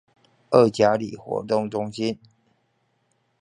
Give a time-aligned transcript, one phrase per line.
[0.49, 2.17] 二甲里活動中心